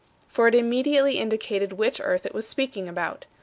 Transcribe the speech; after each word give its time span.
For 0.27 0.47
it 0.47 0.55
immediately 0.55 1.19
indicated 1.19 1.73
which 1.73 2.01
earth 2.03 2.25
it 2.25 2.33
was 2.33 2.47
speaking 2.47 2.89
about. 2.89 3.27